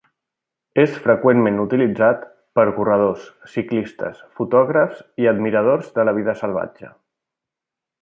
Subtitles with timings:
[0.83, 2.23] És freqüentment utilitzat
[2.59, 6.95] per corredors, ciclistes, fotògrafs i admiradors de la vida salvatge.